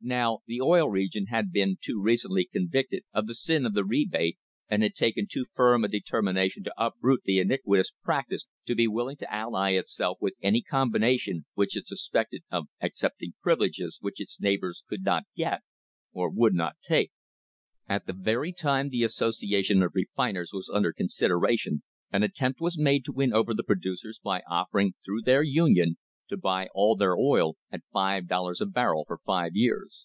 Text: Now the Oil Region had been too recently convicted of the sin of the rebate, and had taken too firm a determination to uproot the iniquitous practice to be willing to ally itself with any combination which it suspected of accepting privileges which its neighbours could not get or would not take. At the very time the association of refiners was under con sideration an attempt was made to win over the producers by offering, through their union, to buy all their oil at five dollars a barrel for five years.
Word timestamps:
Now 0.00 0.42
the 0.46 0.60
Oil 0.60 0.88
Region 0.88 1.26
had 1.26 1.50
been 1.50 1.76
too 1.82 2.00
recently 2.00 2.44
convicted 2.44 3.02
of 3.12 3.26
the 3.26 3.34
sin 3.34 3.66
of 3.66 3.74
the 3.74 3.84
rebate, 3.84 4.38
and 4.68 4.84
had 4.84 4.94
taken 4.94 5.26
too 5.26 5.44
firm 5.54 5.82
a 5.82 5.88
determination 5.88 6.62
to 6.62 6.74
uproot 6.78 7.22
the 7.24 7.40
iniquitous 7.40 7.90
practice 8.04 8.46
to 8.66 8.76
be 8.76 8.86
willing 8.86 9.16
to 9.16 9.30
ally 9.34 9.72
itself 9.72 10.18
with 10.20 10.34
any 10.40 10.62
combination 10.62 11.46
which 11.54 11.76
it 11.76 11.88
suspected 11.88 12.44
of 12.48 12.68
accepting 12.80 13.34
privileges 13.42 13.98
which 14.00 14.20
its 14.20 14.40
neighbours 14.40 14.84
could 14.88 15.02
not 15.02 15.24
get 15.34 15.62
or 16.12 16.30
would 16.30 16.54
not 16.54 16.76
take. 16.80 17.10
At 17.88 18.06
the 18.06 18.12
very 18.12 18.52
time 18.52 18.90
the 18.90 19.02
association 19.02 19.82
of 19.82 19.96
refiners 19.96 20.52
was 20.52 20.70
under 20.72 20.92
con 20.92 21.08
sideration 21.08 21.80
an 22.12 22.22
attempt 22.22 22.60
was 22.60 22.78
made 22.78 23.04
to 23.06 23.12
win 23.12 23.32
over 23.32 23.52
the 23.52 23.64
producers 23.64 24.20
by 24.22 24.42
offering, 24.48 24.94
through 25.04 25.22
their 25.22 25.42
union, 25.42 25.96
to 26.28 26.36
buy 26.36 26.68
all 26.74 26.94
their 26.94 27.16
oil 27.16 27.56
at 27.70 27.80
five 27.90 28.26
dollars 28.28 28.60
a 28.60 28.66
barrel 28.66 29.06
for 29.06 29.18
five 29.24 29.52
years. 29.56 30.04